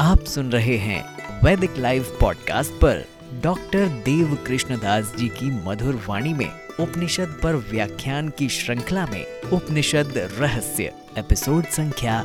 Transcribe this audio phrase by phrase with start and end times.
[0.00, 3.04] आप सुन रहे हैं वैदिक लाइव पॉडकास्ट पर
[3.42, 6.50] डॉक्टर देव कृष्णदास जी की मधुर वाणी में
[6.80, 12.24] उपनिषद पर व्याख्यान की श्रृंखला में उपनिषद रहस्य, एपिसोड संख्या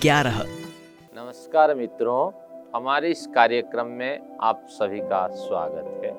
[0.00, 0.46] 11
[1.16, 2.43] नमस्कार मित्रों
[2.74, 6.10] हमारे इस कार्यक्रम में आप सभी का स्वागत है।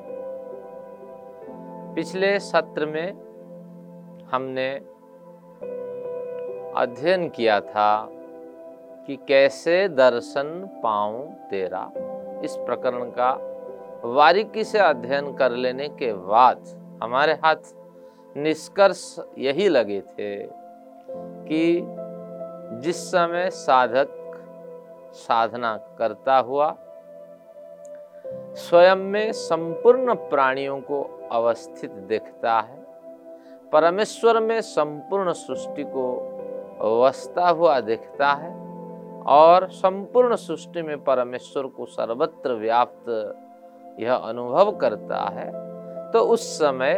[1.95, 3.11] पिछले सत्र में
[4.31, 4.67] हमने
[6.81, 8.07] अध्ययन किया था
[9.07, 11.83] कि कैसे दर्शन पाऊँ तेरा।
[12.43, 13.31] इस प्रकरण का
[14.05, 16.65] बारीकी से अध्ययन कर लेने के बाद
[17.03, 17.73] हमारे हाथ
[18.37, 20.35] निष्कर्ष यही लगे थे
[21.47, 21.81] कि
[22.81, 24.21] जिस समय साधक
[25.15, 26.75] साधना करता हुआ
[28.55, 31.01] स्वयं में संपूर्ण प्राणियों को
[31.31, 32.83] अवस्थित देखता है।
[33.73, 36.05] परमेश्वर में संपूर्ण सृष्टि को
[37.01, 38.53] वसता हुआ देखता है
[39.27, 43.09] और संपूर्ण सृष्टि में परमेश्वर को सर्वत्र व्याप्त
[43.99, 45.51] यह अनुभव करता है।
[46.11, 46.93] तो उस समय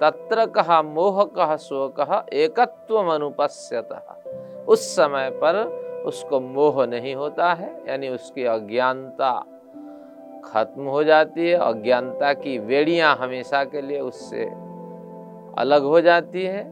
[0.00, 1.56] तत्र कहा मोह कह
[1.96, 3.88] कह एकत्व अनुपस्यत
[4.68, 5.56] उस समय पर
[6.04, 9.32] उसको मोह नहीं होता है, यानी उसकी अज्ञानता
[10.44, 14.44] खत्म हो जाती है, अज्ञानता की वेड़ियाँ हमेशा के लिए उससे
[15.58, 16.64] अलग हो जाती है।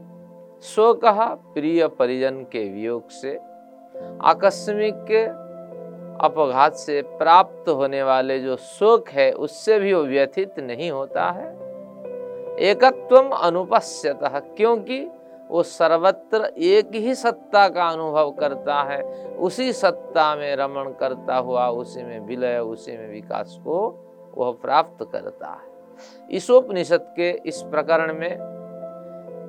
[0.59, 3.35] सो कहा प्रिय परिजन के वियोग से,
[4.21, 5.11] आकस्मिक
[6.21, 11.47] अपघात से प्राप्त होने वाले जो सुख है, उससे भी वो व्यथित नहीं होता है।
[12.61, 14.19] एकत्व अनुपस्यत,
[14.57, 14.99] क्योंकि
[15.49, 19.01] वो सर्वत्र एक ही सत्ता का अनुभव करता है।
[19.35, 24.05] उसी सत्ता में रमण करता हुआ, उसी में विलय, उसी में विकास को
[24.37, 25.69] वह प्राप्त करता है।
[26.31, 28.37] इस उपनिषद के इस प्रकरण में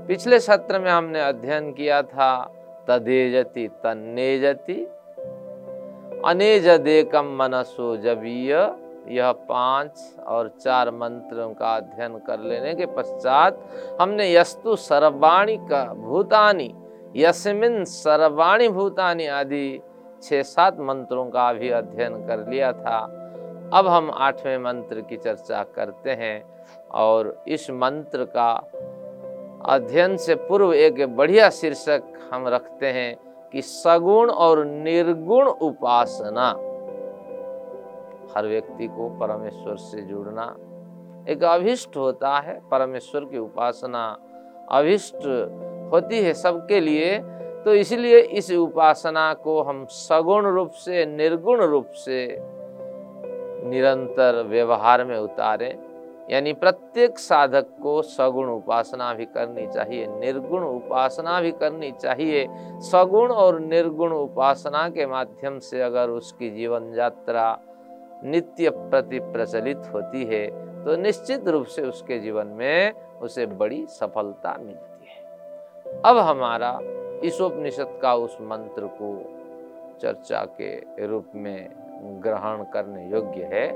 [0.09, 2.55] पिछले सत्र में हमने अध्ययन किया था,
[2.89, 4.91] तदेजति तन्नेजति
[6.25, 8.57] अनेजदेकम मनसो जबीय।
[9.11, 13.61] यह पाँच और चार मंत्रों का अध्ययन कर लेने के पश्चात
[14.01, 16.75] हमने यस्तु सर्वाणी का भूतानी,
[17.17, 19.81] यस्मिन सर्वाणी भूतानी आदि
[20.23, 22.99] छह सात मंत्रों का भी अध्ययन कर लिया था।
[23.75, 26.43] अब हम आठवें मंत्र की चर्चा करते हैं
[26.91, 28.53] और इस मंत्र का
[29.67, 33.15] अध्ययन से पूर्व एक बढ़िया शीर्षक हम रखते हैं
[33.53, 36.53] कि सगुण और निर्गुण उपासना।
[38.37, 40.55] हर व्यक्ति को परमेश्वर से जुड़ना
[41.29, 44.05] एक अभिष्ट होता है। परमेश्वर की उपासना
[44.69, 45.27] अभिष्ट
[45.93, 47.19] होती है सबके लिए।
[47.65, 52.37] तो इसलिए इस उपासना को हम सगुण रूप से, निर्गुण रूप से
[53.69, 55.79] निरंतर व्यवहार में उतारें।
[56.31, 62.47] यानी प्रत्येक साधक को सगुण उपासना भी करनी चाहिए, निर्गुण उपासना भी करनी चाहिए।
[62.81, 67.59] सगुण और निर्गुण उपासना के माध्यम से अगर उसकी जीवन यात्रा
[68.25, 72.93] नित्य प्रति प्रचलित होती है तो निश्चित रूप से उसके जीवन में
[73.23, 75.23] उसे बड़ी सफलता मिलती है।
[76.05, 76.81] अब हमारा
[77.25, 79.25] इस उपनिषद का उस मंत्र को
[80.03, 81.69] चर्चा के रूप में
[82.23, 83.73] ग्रहण करने योग्य है।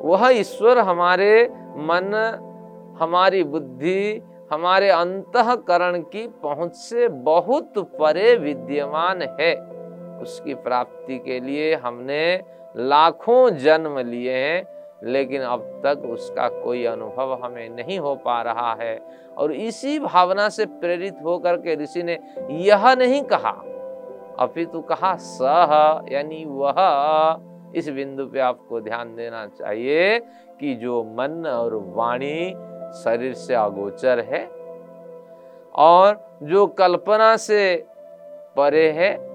[0.00, 2.38] वह ईश्वर हमारे मन,
[3.00, 9.71] हमारी बुद्धि, हमारे अंतकरण की पहुँच से बहुत परे विद्यमान है।
[10.22, 12.42] उसकी प्राप्ति के लिए हमने
[12.76, 14.64] लाखों जन्म लिए हैं,
[15.04, 19.00] लेकिन अब तक उसका कोई अनुभव हमें नहीं हो पा रहा है।
[19.38, 22.18] और इसी भावना से प्रेरित होकर के ऋषि ने
[22.50, 23.50] यह नहीं कहा,
[24.38, 26.74] अपितु कहा, सह, यानी वह,
[27.76, 30.18] इस बिंदु पे आपको ध्यान देना चाहिए
[30.60, 32.50] कि जो मन और वाणी
[33.02, 34.46] शरीर से अगोचर है
[35.74, 37.86] और जो कल्पना से
[38.56, 39.31] परे है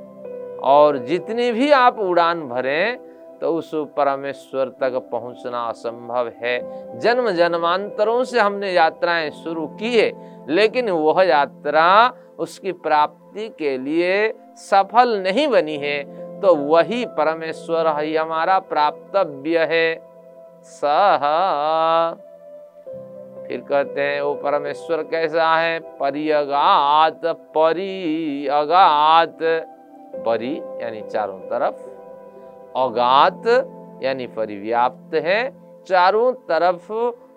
[0.64, 2.98] और जितनी भी आप उड़ान भरें
[3.42, 6.60] तो उस परमेश्वर तक पहुँचना असंभव है।
[7.00, 10.12] जन्म जन्मांतरों से हमने यात्राएँ शुरू की है,
[10.50, 16.04] लेकिन वह यात्रा उसकी प्राप्ति के लिए सफल नहीं बनी है।
[16.42, 19.96] तो वही परमेश्वर ही हमारा प्राप्तव्य है।
[20.64, 21.24] सह।
[23.48, 25.80] फिर कहते हैं वो परमेश्वर कैसा है?
[25.80, 27.26] परियगात
[27.56, 29.38] परियगात
[30.26, 31.76] परि यानी चारों तरफ़।
[32.78, 33.44] अगात
[34.04, 35.56] यानी परिव्याप्त है,
[35.88, 36.88] चारों तरफ़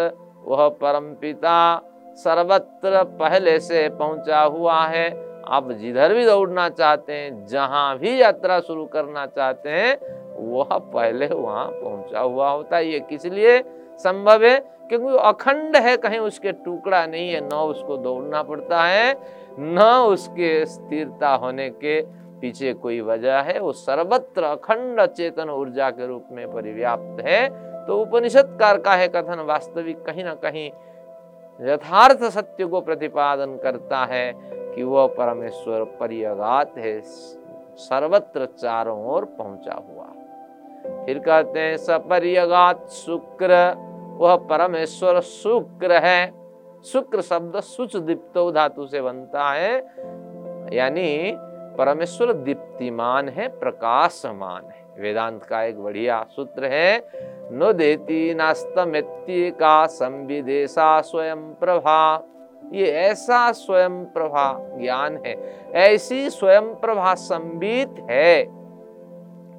[0.44, 1.80] वह परमपिता
[2.16, 5.08] सर्वत्र पहले से पहुँचा हुआ है।
[5.46, 11.26] आप जिधर भी दौड़ना चाहते हैं, जहाँ भी यात्रा शुरू करना चाहते हैं वह पहले
[11.26, 13.62] वहाँ पहुँचा हुआ होता है। ये किस लिए
[13.99, 14.58] संभव है?
[14.88, 19.14] क्योंकि अखंड है, कहीं उसके टुकड़ा नहीं है, न उसको दौड़ना पड़ता है,
[19.58, 22.00] न उसके स्थिरता होने के
[22.40, 27.49] पीछे कोई वजह है। वो सर्वत्र अखंड चेतन ऊर्जा के रूप में परिव्याप्त है।
[27.87, 30.70] तो उपनिषदकार का है कथन, वास्तविक कहीं ना कहीं
[31.61, 34.32] यथार्थ सत्य को प्रतिपादन करता है
[34.75, 37.00] कि वह परमेश्वर परियगात है,
[37.79, 40.17] सर्वत्र चारों ओर पहुँचा हुआ।
[41.06, 43.75] फिर कहते हैं, सपरियगात शुक्र,
[44.18, 46.33] वह परमेश्वर शुक्र है।
[46.85, 49.76] शुक्र शब्द सुच दीप्तो धातु से बनता है,
[50.73, 51.33] यानी
[51.78, 57.11] परमेश्वर दीप्तिमान है, प्रकाशमान है। वेदांत का एक बढ़िया सूत्र है,
[57.52, 62.25] नो देती नास्तमेत्य का संविदेशा स्वयं प्रभा।
[62.73, 65.35] ये ऐसा स्वयं प्रभा ज्ञान है,
[65.73, 68.57] ऐसी स्वयं प्रभा संबित है।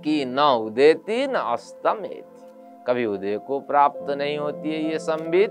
[0.04, 2.24] कि न उदेती न अस्तमेति।
[2.88, 5.50] कभी उदय को प्राप्त नहीं होती है ये संबित,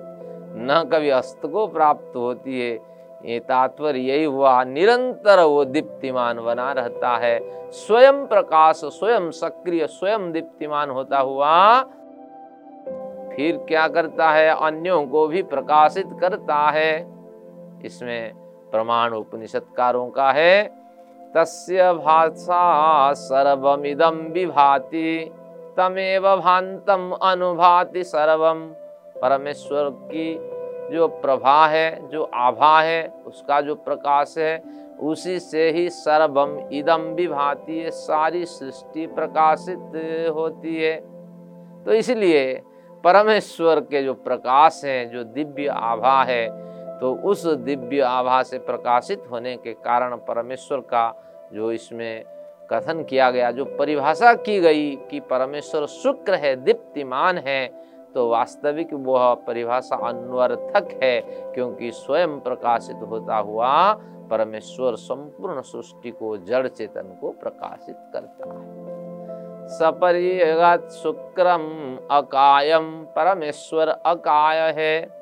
[0.57, 2.79] न कभी अस्त को प्राप्त होती है।
[3.25, 10.33] ये तात्पर्य यही हुआ, निरंतर वो दीप्तिमान बना रहता है। स्वयं प्रकाश, स्वयं सक्रिय, स्वयं
[10.33, 11.83] दीप्तिमान होता हुआ
[13.33, 14.49] फिर क्या करता है?
[14.49, 17.07] अन्यों को भी प्रकाशित करता है।
[17.85, 18.33] इसमें
[18.71, 20.78] प्रमाण उपनिषदकारों का है
[21.37, 25.31] तस्य भाषा सर्वमिदं विभाति,
[25.77, 28.61] तमेव भांतम अनुभाति सर्वम
[29.23, 30.35] परमेश्वर की
[30.93, 34.63] जो प्रभा है, जो आभा है, उसका जो प्रकाश है,
[35.01, 40.97] उसी से ही सर्वम इदम विभाति है सारी सृष्टि प्रकाशित होती है।
[41.85, 42.63] तो इसलिए
[43.05, 46.68] परमेश्वर के जो प्रकाश है, जो दिव्य आभा है
[47.01, 51.13] तो उस दिव्य आभा से प्रकाशित होने के कारण परमेश्वर का
[51.53, 52.25] जो इसमें
[52.73, 57.67] कथन किया गया, जो परिभाषा की गई कि परमेश्वर शुक्र है, दीप्तिमान है
[58.15, 61.21] तो वास्तविक वह परिभाषा अनवर्थक है,
[61.55, 63.93] क्योंकि स्वयं प्रकाशित होता हुआ
[64.31, 71.65] परमेश्वर संपूर्ण सृष्टि को, जड़ चेतन को प्रकाशित करता है। सपरिगत शुक्रम
[72.11, 75.18] अकायम, परमेश्वर अकाय है।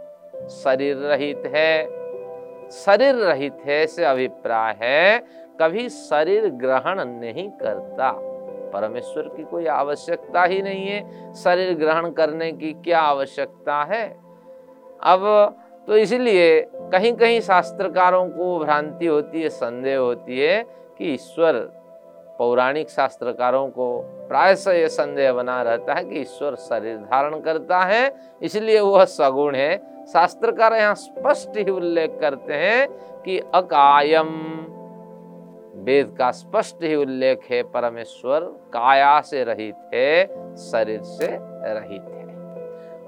[0.50, 1.86] शरीर रहित है,
[2.70, 5.18] शरीर रहित है से अभिप्राय है,
[5.60, 8.12] कभी शरीर ग्रहण नहीं करता।
[8.72, 14.16] परमेश्वर की कोई आवश्यकता ही नहीं है, शरीर ग्रहण करने की क्या आवश्यकता है?
[15.02, 20.62] अब तो इसलिए कहीं कहीं शास्त्रकारों को भ्रांति होती है, संदेह होती है
[20.98, 21.52] कि ईश्वर,
[22.38, 28.12] पौराणिक शास्त्रकारों को प्रायश ये संदेह बना रहता है कि ईश्वर शरीर धारण करता है,
[28.42, 32.88] इसलिए वह सगुण है। शास्त्रकार यहाँ स्पष्ट ही उल्लेख करते हैं
[33.22, 34.28] कि अकायम।
[35.84, 38.40] वेद का स्पष्ट ही उल्लेख है, परमेश्वर
[38.72, 42.24] काया से रहित है, शरीर से रहित है।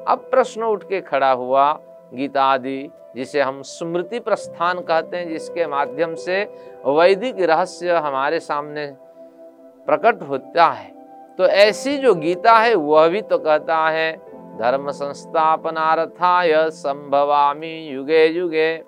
[0.07, 1.73] अब प्रश्न उठ के खड़ा हुआ
[2.15, 6.43] गीता आदि जिसे हम स्मृति प्रस्थान कहते हैं, जिसके माध्यम से
[6.87, 8.87] वैदिक रहस्य हमारे सामने
[9.87, 10.98] प्रकट होता है।
[11.39, 14.13] तो ऐसी जो गीता है, वह भी तो कहता है,
[14.59, 18.83] धर्म संस्थापनार्थाय संभवामी युगे युगे।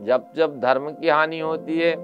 [0.00, 1.94] जब जब धर्म की हानि होती है,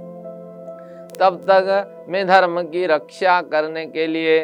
[1.21, 4.39] तब तक मैं धर्म की रक्षा करने के लिए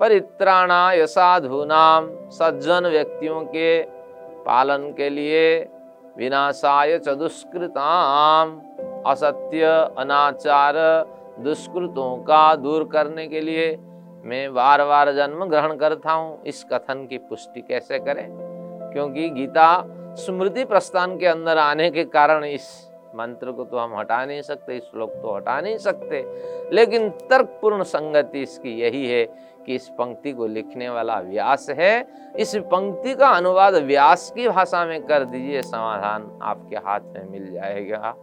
[0.00, 3.82] परित्राणाय साधु नाम सज्जन व्यक्तियों के
[4.44, 5.58] पालन के लिए
[6.16, 8.60] विनाशाय च दुष्कृताम
[9.06, 9.64] असत्य
[9.98, 10.74] अनाचार
[11.40, 13.68] दुष्कृतों का दूर करने के लिए
[14.26, 18.26] मैं बार बार जन्म ग्रहण करता हूँ। इस कथन की पुष्टि कैसे करें?
[18.92, 19.84] क्योंकि गीता
[20.16, 22.66] स्मृति प्रस्थान के अंदर आने के कारण इस
[23.14, 26.24] मंत्र को तो हम हटा नहीं सकते, इस श्लोक तो हटा नहीं सकते।
[26.72, 29.24] लेकिन तर्कपूर्ण संगति इसकी यही है
[29.66, 32.06] कि इस पंक्ति को लिखने वाला व्यास है।
[32.36, 37.52] इस पंक्ति का अनुवाद व्यास की भाषा में कर दीजिए, समाधान आपके हाथ में मिल
[37.52, 38.14] जाएगा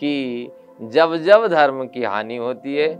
[0.00, 2.90] कि जब जब धर्म की हानि होती है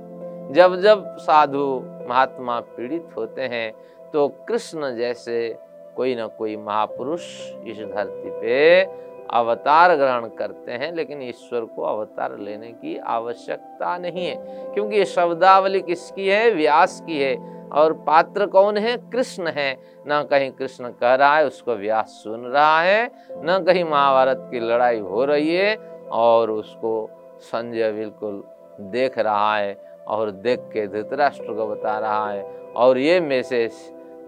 [0.53, 1.65] जब जब साधु
[2.09, 3.73] महात्मा पीड़ित होते हैं
[4.13, 5.57] तो कृष्ण जैसे
[5.97, 7.23] कोई ना कोई महापुरुष
[7.67, 14.27] इस धरती पे अवतार ग्रहण करते हैं, लेकिन ईश्वर को अवतार लेने की आवश्यकता नहीं
[14.27, 14.35] है।
[14.75, 16.51] क्योंकि ये शब्दावली किसकी है?
[16.51, 18.97] व्यास की है। और पात्र कौन है?
[18.97, 23.85] कृष्ण है। ना कहीं कृष्ण कह रहा है, उसको व्यास सुन रहा है। न कहीं
[23.85, 25.77] महाभारत की लड़ाई हो रही है
[26.13, 28.45] और उसको संजय बिल्कुल
[28.81, 32.43] देख रहा है। और देख के धृतराष्ट्र को बता रहा है।
[32.77, 33.73] और ये मैसेज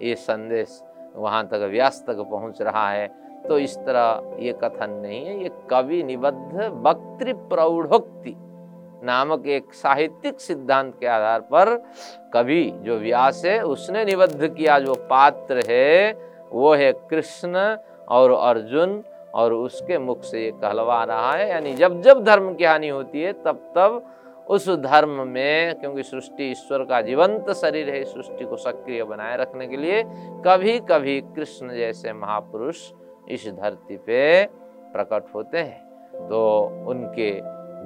[0.02, 0.80] ये संदेश
[1.16, 3.06] वहाँ तक व्यास तक पहुँच रहा है।
[3.48, 8.34] तो इस तरह ये कथन नहीं है, ये कवि निबद्ध वक्तृ प्रौढ़ोक्ति
[9.04, 11.76] नामक एक साहित्यिक सिद्धांत के आधार पर
[12.34, 16.12] कवि जो व्यास है, उसने निबद्ध किया। जो पात्र है,
[16.52, 17.76] वो है कृष्ण
[18.08, 19.02] और अर्जुन
[19.34, 23.22] और उसके मुख से ये कहलवा रहा है। यानी जब जब धर्म की हानि होती
[23.22, 24.02] है, तब तब
[24.48, 29.66] उस धर्म में, क्योंकि सृष्टि ईश्वर का जीवंत शरीर है, सृष्टि को सक्रिय बनाए रखने
[29.66, 30.02] के लिए
[30.46, 32.90] कभी कभी कृष्ण जैसे महापुरुष
[33.30, 34.44] इस धरती पे
[34.92, 36.40] प्रकट होते हैं। तो
[36.88, 37.30] उनके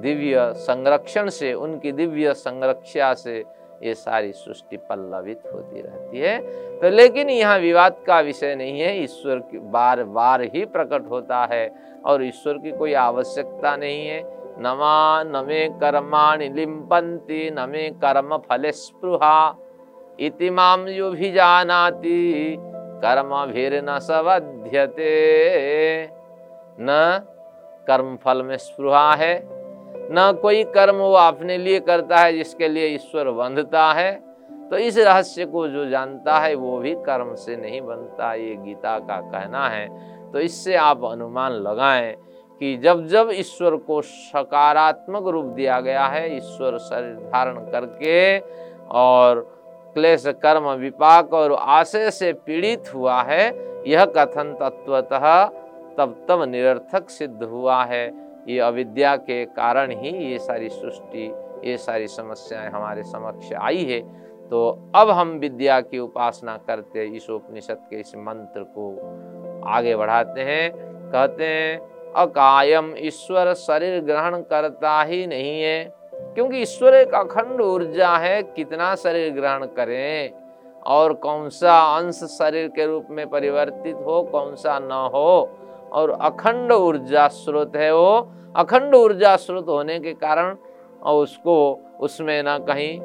[0.01, 3.37] दिव्य संरक्षण से, उनकी दिव्य संरक्षा से
[3.83, 6.37] ये सारी सृष्टि पल्लवित होती रहती है।
[6.79, 11.47] तो लेकिन यहाँ विवाद का विषय नहीं है, ईश्वर की बार बार ही प्रकट होता
[11.51, 11.71] है
[12.05, 14.21] और ईश्वर की कोई आवश्यकता नहीं है।
[14.59, 19.55] नमा नमे कर्माणि लिम्पन्ति नमे कर्म फल स्पृहा
[20.19, 22.55] इति माम यो भी जानाति
[23.03, 25.09] कर्म भीर न सवध्यते।
[26.79, 27.19] न,
[27.87, 29.47] कर्म फल में स्पृहा है।
[30.11, 34.11] न कोई कर्म वो अपने लिए करता है जिसके लिए ईश्वर बंधता है।
[34.69, 38.99] तो इस रहस्य को जो जानता है वो भी कर्म से नहीं बनता, ये गीता
[38.99, 39.87] का कहना है।
[40.31, 42.15] तो इससे आप अनुमान लगाएँ
[42.59, 48.39] कि जब जब ईश्वर को सकारात्मक रूप दिया गया है, ईश्वर शरीर धारण करके
[48.89, 49.41] और
[49.93, 53.47] क्लेश, कर्म, विपाक और आशय से पीड़ित हुआ है,
[53.87, 55.45] यह कथन तत्वतः
[55.97, 58.05] तब तब निरर्थक सिद्ध हुआ है।
[58.47, 61.25] ये अविद्या के कारण ही ये सारी सृष्टि,
[61.65, 63.99] ये सारी समस्याएँ हमारे समक्ष आई है।
[64.49, 68.91] तो अब हम विद्या की उपासना करते इस उपनिषद के इस मंत्र को
[69.67, 70.71] आगे बढ़ाते हैं,
[71.11, 78.09] कहते हैं अकायम, ईश्वर शरीर ग्रहण करता ही नहीं है। क्योंकि ईश्वर एक अखंड ऊर्जा
[78.09, 80.31] है, कितना शरीर ग्रहण करें?
[80.85, 85.49] और कौन सा अंश शरीर के रूप में परिवर्तित हो, कौन सा न हो?
[85.93, 90.57] और अखंड ऊर्जा स्रोत है वो। अखंड ऊर्जा स्रोत होने के कारण,
[91.03, 92.99] और उसको, उसमें ना कहीं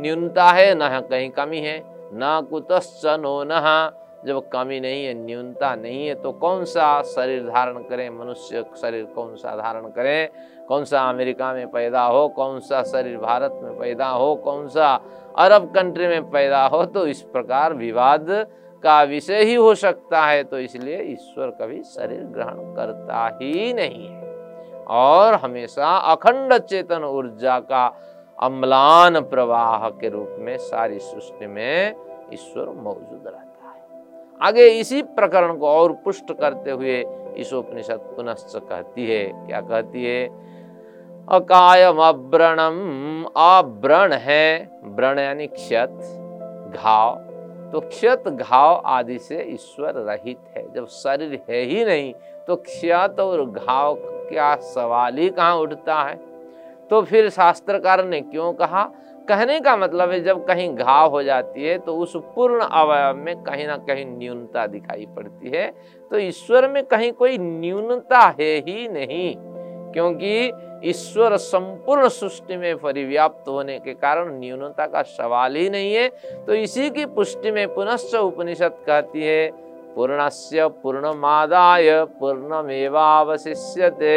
[0.00, 3.90] न्यूनता है, न कहीं कमी है। न कुतश्च नो न।
[4.26, 8.08] जब कमी नहीं है, न्यूनता नहीं है तो कौन सा शरीर धारण करें?
[8.10, 10.28] मनुष्य शरीर कौन सा धारण करें?
[10.68, 14.94] कौन सा अमेरिका में पैदा हो, कौन सा शरीर भारत में पैदा हो, कौन सा
[15.38, 18.26] अरब कंट्री में पैदा हो तो इस प्रकार विवाद
[18.82, 24.08] का विषय ही हो सकता है। तो इसलिए ईश्वर कभी शरीर ग्रहण करता ही नहीं
[24.08, 24.24] है।
[24.96, 27.86] और हमेशा अखंड चेतन ऊर्जा का
[28.38, 31.94] अम्लान प्रवाह के रूप में सारी सृष्टि में
[32.32, 33.55] ईश्वर मौजूद रहता
[34.42, 37.04] आगे इसी प्रकरण को और पुष्ट करते हुए
[37.36, 40.26] इस उपनिषद पुनश्च कहती है। क्या कहती है?
[41.28, 45.98] अकायम अव्रणम अव्रण है। व्रण यानी क्षत,
[46.76, 47.16] घाव।
[47.72, 52.12] तो क्षत, घाव आदि से ईश्वर रहित है। जब शरीर है ही नहीं
[52.48, 53.94] तो क्षत और घाव
[54.28, 56.14] क्या सवाल ही कहाँ उठता है?
[56.90, 58.88] तो फिर शास्त्रकार ने क्यों कहा?
[59.28, 63.42] कहने का मतलब है, जब कहीं घाव हो जाती है तो उस पूर्ण अवयव में
[63.42, 65.66] कहीं ना कहीं न्यूनता दिखाई पड़ती है।
[66.10, 69.34] तो ईश्वर में कहीं कोई न्यूनता है ही नहीं,
[69.92, 70.52] क्योंकि
[70.84, 76.08] ईश्वर संपूर्ण सृष्टि में परिव्याप्त होने के कारण न्यूनता का सवाल ही नहीं है।
[76.46, 79.50] तो इसी की पुष्टि में पुनश्च उपनिषद कहती है,
[79.96, 84.16] पूर्णस्य पूर्णमादाय पूर्णमेवावशिष्यते,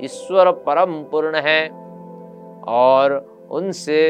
[0.00, 1.68] ईश्वर परम पूर्ण है
[2.68, 3.12] और
[3.50, 4.00] उनसे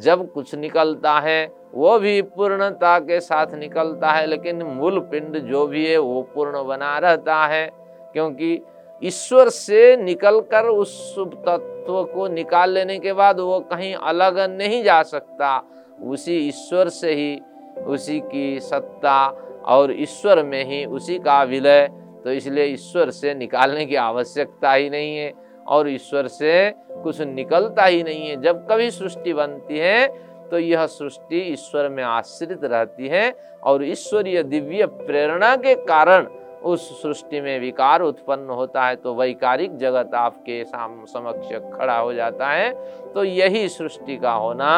[0.00, 5.66] जब कुछ निकलता है, वो भी पूर्णता के साथ निकलता है, लेकिन मूल पिंड जो
[5.66, 7.66] भी है, वो पूर्ण बना रहता है,
[8.12, 8.60] क्योंकि
[9.02, 14.82] ईश्वर से निकलकर उस शुभ तत्व को निकाल लेने के बाद वो कहीं अलग नहीं
[14.84, 15.56] जा सकता।
[16.02, 17.40] उसी ईश्वर से ही,
[17.86, 19.26] उसी की सत्ता
[19.66, 21.86] और ईश्वर में ही उसी का विलय
[22.24, 25.32] तो इसलिए ईश्वर से निकालने की आवश्यकता ही नहीं है।
[25.68, 26.70] और ईश्वर से
[27.02, 30.06] कुछ निकलता ही नहीं है। जब कभी सृष्टि बनती है
[30.50, 33.30] तो यह सृष्टि ईश्वर में आश्रित रहती है
[33.62, 36.26] और ईश्वरीय दिव्य प्रेरणा के कारण
[36.64, 42.12] उस सृष्टि में विकार उत्पन्न होता है तो वैकारिक जगत आपके साम, समक्ष खड़ा हो
[42.12, 42.72] जाता है।
[43.12, 44.70] तो यही सृष्टि का होना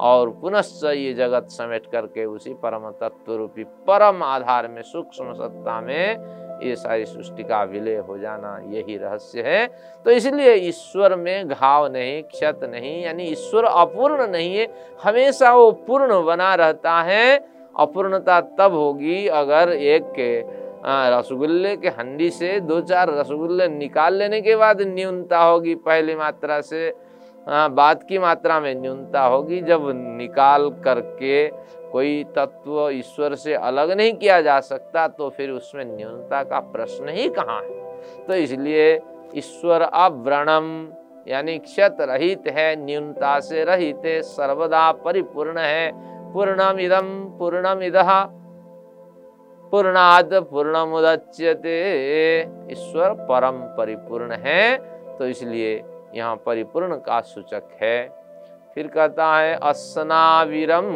[0.00, 5.80] और पुनश्च ये जगत समेट करके उसी परम तत्व रूपी परम आधार में, सूक्ष्म सत्ता
[5.80, 9.66] में ये सारी सृष्टि का विलय हो जाना यही रहस्य है।
[10.06, 14.66] तो इसलिए ईश्वर में घाव नहीं, क्षत नहीं, यानी ईश्वर अपूर्ण नहीं है,
[15.00, 17.38] हमेशा वो पूर्ण बना रहता है।
[17.74, 20.14] अपूर्णता तब होगी अगर एक
[20.86, 26.60] रसगुल्ले के हंडी से दो चार रसगुल्ले निकाल लेने के बाद न्यूनता होगी पहली मात्रा
[26.60, 26.92] से
[27.46, 29.86] बाद की मात्रा में न्यूनता होगी। जब
[30.18, 31.46] निकाल करके
[31.92, 37.08] कोई तत्व ईश्वर से अलग नहीं किया जा सकता तो फिर उसमें न्यूनता का प्रश्न
[37.08, 38.26] ही कहाँ है?
[38.26, 39.00] तो इसलिए
[39.36, 40.66] ईश्वर अव्रणम,
[41.28, 45.90] यानी क्षत रहित है, न्यूनता से रहित है, सर्वदा परिपूर्ण है।
[46.32, 47.96] पूर्णम इदम पूर्णम इद
[49.72, 51.76] पूर्णाद पूर्णमुदच्यते।
[52.72, 54.76] ईश्वर परम परिपूर्ण है
[55.18, 55.74] तो इसलिए
[56.14, 58.08] यहाँ परिपूर्ण का सूचक है।
[58.74, 60.86] फिर कहता है अस्नाविरम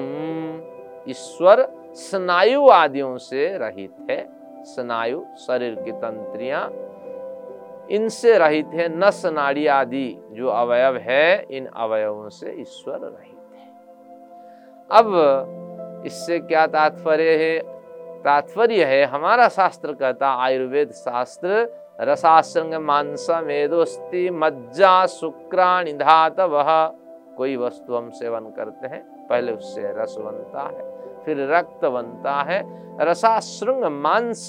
[1.09, 4.29] ईश्वर स्नायु आदियों से रहित है।
[4.65, 6.73] स्नायु, शरीर की तंत्रियाँ,
[7.91, 13.71] इनसे रहित है। नस नाड़ी आदि जो अवयव है, इन अवयवों से ईश्वर रहित है।
[14.91, 17.59] अब इससे क्या तात्पर्य है?
[18.23, 25.93] तात्पर्य है, हमारा शास्त्र कहता आयुर्वेद शास्त्र, रसासंग मांस मेदोस्ति मज्जा, शुक्राणि
[26.41, 26.95] वह
[27.43, 30.85] कोई वस्तु हम सेवन करते हैं, पहले उससे रस बनता है,
[31.25, 32.59] फिर रक्त बनता है,
[33.01, 34.49] रसाश्रृंग, मांस,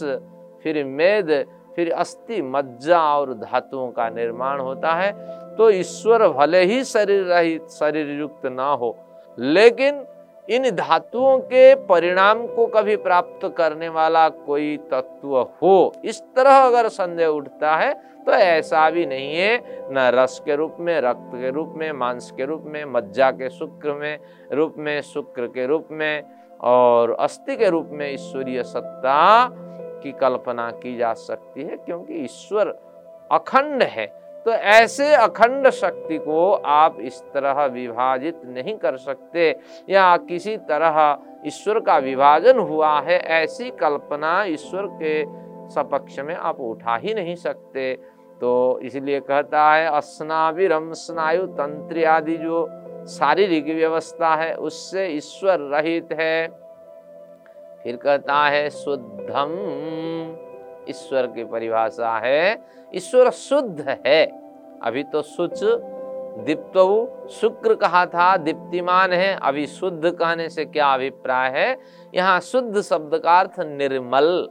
[0.64, 1.32] फिर मेद,
[1.76, 5.12] फिर अस्थि, मज्जा और धातुओं का निर्माण होता है।
[5.56, 8.96] तो ईश्वर भले ही शरीर रहित शरीर युक्त ना हो,
[9.38, 10.06] लेकिन
[10.48, 16.88] इन धातुओं के परिणाम को कभी प्राप्त करने वाला कोई तत्व हो, इस तरह अगर
[16.90, 17.94] संदेह उठता है
[18.26, 19.58] तो ऐसा भी नहीं है।
[19.92, 23.50] न रस के रूप में, रक्त के रूप में, मांस के रूप में, मज्जा के
[23.50, 24.20] शुक्र में,
[24.54, 26.24] रूप में, शुक्र के रूप में,
[26.62, 29.50] और अस्थि के रूप में ईश्वरीय सत्ता
[30.04, 32.68] की कल्पना की जा सकती है, क्योंकि ईश्वर
[33.32, 34.06] अखंड है।
[34.46, 41.18] तो ऐसे अखंड शक्ति को आप इस तरह विभाजित नहीं कर सकते। या किसी तरह
[41.48, 45.24] ईश्वर का विभाजन हुआ है, ऐसी कल्पना ईश्वर के
[45.70, 47.94] सपक्ष में आप उठा ही नहीं सकते।
[48.42, 52.66] तो इसलिए कहता है, अस्नाविरम स्नायु तंत्र आदि जो
[53.10, 56.48] शारीरिक व्यवस्था है, उससे ईश्वर रहित है।
[57.84, 59.52] फिर कहता है, शुद्धम
[60.90, 62.62] ईश्वर की परिभाषा है,
[62.96, 64.26] ईश्वर शुद्ध है।
[64.84, 65.60] अभी तो सुच
[66.46, 66.78] दीप्त
[67.32, 71.78] शुक्र कहा था, दीप्तिमान है, अभी शुद्ध कहने से क्या अभिप्राय है?
[72.16, 74.50] यहाँ शुद्ध शब्द का अर्थ निर्मल।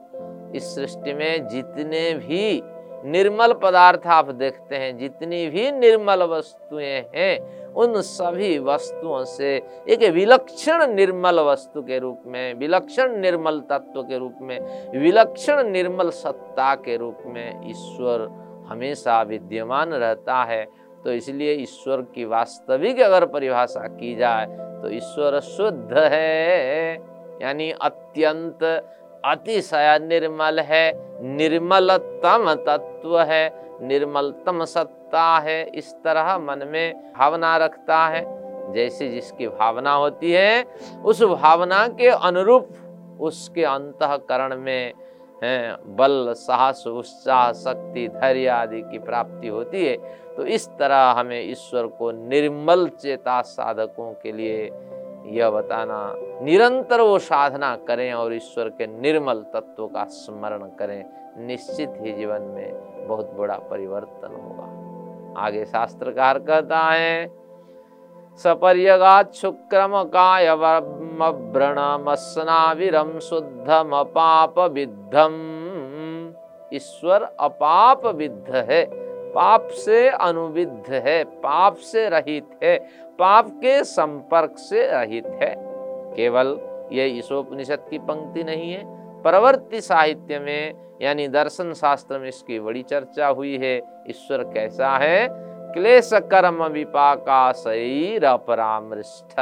[0.55, 2.63] इस सृष्टि में जितने भी
[3.05, 9.55] निर्मल पदार्थ आप देखते हैं, जितनी भी निर्मल वस्तुएँ हैं, उन सभी वस्तुओं से
[9.89, 14.59] एक विलक्षण निर्मल वस्तु के रूप में, विलक्षण निर्मल तत्व के रूप में,
[14.99, 18.29] विलक्षण निर्मल सत्ता के रूप में ईश्वर
[18.69, 20.65] हमेशा विद्यमान रहता है।
[21.05, 24.47] तो इसलिए ईश्वर की वास्तविक अगर परिभाषा की जाए
[24.83, 26.93] तो ईश्वर शुद्ध है,
[27.43, 28.63] यानी अत्यंत
[29.25, 30.93] अतिशय निर्मल है,
[31.37, 33.45] निर्मलतम तत्व है,
[33.83, 38.25] निर्मलतम सत्ता है, इस तरह मन में भावना रखता है।
[38.73, 40.65] जैसे जिसकी भावना होती है,
[41.05, 42.69] उस भावना के अनुरूप
[43.21, 44.93] उसके अंतकरण में
[45.43, 49.97] बल, साहस, उत्साह, शक्ति, धैर्य आदि की प्राप्ति होती है।
[50.37, 54.71] तो इस तरह हमें ईश्वर को निर्मल चेता साधकों के लिए
[55.27, 55.99] यह बताना
[56.43, 61.05] निरंतर वो साधना करें और ईश्वर के निर्मल तत्व का स्मरण करें,
[61.47, 64.67] निश्चित ही जीवन में बहुत बड़ा परिवर्तन होगा।
[65.41, 67.27] आगे शास्त्रकार कहता है
[68.41, 70.51] सपर्यगात शुक्रम काय
[71.53, 75.35] व्रणमस्नाविरम शुद्धम अपाप विद्धम
[76.73, 78.85] ईश्वर अपाप विद्ध है,
[79.35, 82.79] पाप से अनुविद्ध है, पाप से रहित है,
[83.19, 85.72] पाप के संपर्क से रहित है।
[86.17, 86.59] केवल
[86.93, 88.85] ये ईशोपनिषद की पंक्ति नहीं है
[89.23, 93.77] प्रवर्ति साहित्य में, यानी दर्शन शास्त्र में इसकी बड़ी चर्चा हुई है,
[94.11, 95.29] ईश्वर कैसा है?
[95.73, 99.35] क्लेश कर्म विपाका शरीर अपरामृष्ठ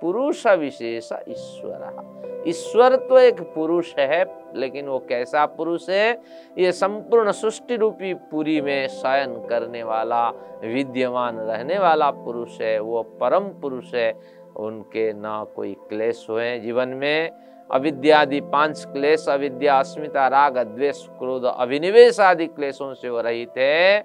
[0.00, 4.24] पुरुष विशेष ईश्वर। ईश्वर तो एक पुरुष है,
[4.54, 6.20] लेकिन वो कैसा पुरुष है?
[6.58, 10.28] ये संपूर्ण सृष्टि रूपी पुरी में शयन करने वाला,
[10.64, 14.12] विद्यमान रहने वाला पुरुष है, वो परम पुरुष है।
[14.58, 17.30] उनके ना कोई क्लेश हुए जीवन में
[17.70, 24.00] अविद्यादि पाँच क्लेश, अविद्या, अस्मिता, राग द्वेष क्रोध अभिनिवेश आदि क्लेशों से वो रहित है।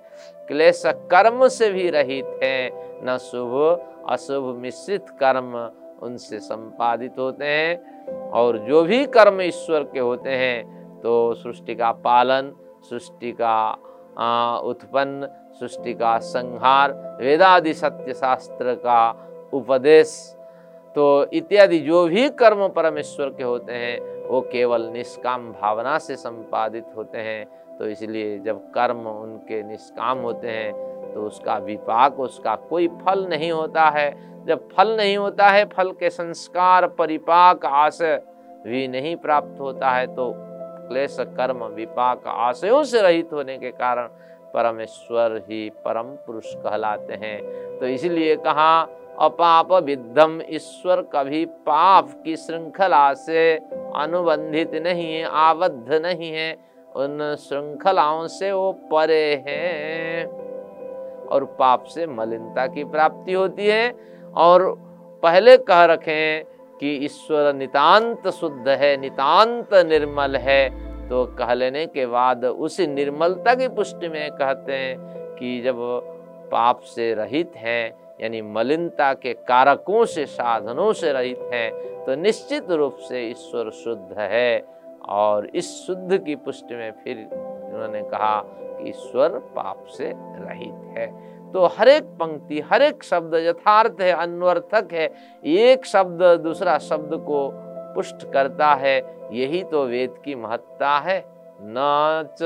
[0.47, 2.69] क्लेश कर्म से भी रहित है।
[3.05, 3.53] न शुभ,
[4.09, 5.55] अशुभ, मिश्रित कर्म
[6.03, 11.91] उनसे संपादित होते हैं। और जो भी कर्म ईश्वर के होते हैं तो सृष्टि का
[11.91, 12.51] पालन,
[12.89, 13.71] सृष्टि का
[14.59, 15.27] उत्पन्न,
[15.59, 20.35] सृष्टि का संहार, वेदादि सत्य शास्त्र का उपदेश
[20.95, 26.85] तो इत्यादि जो भी कर्म परमेश्वर के होते हैं, वो केवल निष्काम भावना से संपादित
[26.97, 27.45] होते हैं।
[27.77, 30.71] तो इसलिए जब कर्म उनके निष्काम होते हैं
[31.13, 34.11] तो उसका विपाक, उसका कोई फल नहीं होता है।
[34.45, 38.21] जब फल नहीं होता है, फल के संस्कार, परिपाक आशय
[38.65, 44.07] भी नहीं प्राप्त होता है तो क्लेश, कर्म, विपाक, आशयों से रहित होने के कारण
[44.53, 47.39] परमेश्वर ही परम पुरुष कहलाते हैं।
[47.79, 48.83] तो इसलिए कहा
[49.19, 53.55] अपाप विद्धम ईश्वर कभी पाप की श्रृंखला से
[53.95, 56.53] अनुबंधित नहीं है, आबद्ध नहीं है।
[56.95, 60.25] उन श्रृंखलाओं से वो परे हैं
[61.27, 63.95] और पाप से मलिनता की प्राप्ति होती है।
[64.35, 64.75] और
[65.23, 66.43] पहले कह रखें
[66.79, 70.69] कि ईश्वर नितांत शुद्ध है, नितांत निर्मल है।
[71.09, 74.97] तो कह लेने के बाद उसी निर्मलता की पुष्टि में कहते हैं
[75.35, 75.75] कि जब
[76.51, 81.71] पाप से रहित हैं यानी मलिनता के कारकों से, साधनों से रहित हैं
[82.05, 84.73] तो निश्चित रूप से ईश्वर शुद्ध है।
[85.09, 91.07] और इस शुद्ध की पुष्टि में फिर उन्होंने कहा कि ईश्वर पाप से रहित है।
[91.51, 95.09] तो हर एक पंक्ति हर एक शब्द यथार्थ है, अन्वर्थक है,
[95.45, 97.49] एक शब्द दूसरा शब्द को
[97.95, 98.97] पुष्ट करता है,
[99.31, 101.19] यही तो वेद की महत्ता है।
[101.61, 102.43] न च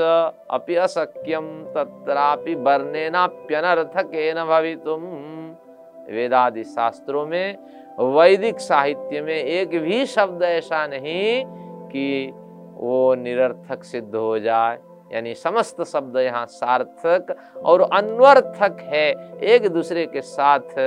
[0.50, 5.02] अपि अशक्यम तत्रापि वर्णेनाप्यनर्थकेन भवितुम।
[6.10, 7.56] वेदादि शास्त्रों में,
[8.00, 11.44] वैदिक साहित्य में एक भी शब्द ऐसा नहीं
[11.88, 12.30] कि
[12.74, 14.78] वो निरर्थक सिद्ध हो जाए।
[15.12, 19.10] यानी समस्त शब्द यहाँ सार्थक और अन्वर्थक है।
[19.44, 20.78] एक दूसरे के साथ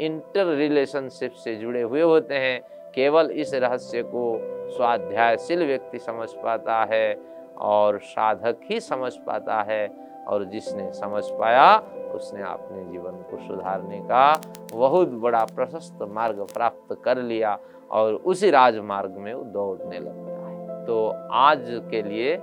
[0.00, 2.60] इंटर रिलेशनशिप से जुड़े हुए होते हैं।
[2.94, 4.38] केवल इस रहस्य को
[4.70, 7.16] स्वाध्यायशील व्यक्ति समझ पाता है
[7.58, 9.86] और साधक ही समझ पाता है।
[10.28, 11.78] और जिसने समझ पाया,
[12.14, 14.40] उसने अपने जीवन को सुधारने का
[14.72, 17.58] बहुत बड़ा प्रशस्त मार्ग प्राप्त कर लिया
[17.90, 22.40] और उसी राजमार्ग में वो दौड़ने लगता है। तो आज के लिए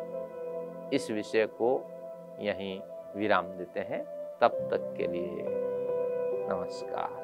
[0.94, 1.82] इस विषय को
[2.40, 2.80] यहीं
[3.16, 4.06] विराम देते हैं।
[4.42, 5.46] तब तक के लिए
[6.50, 7.23] नमस्कार।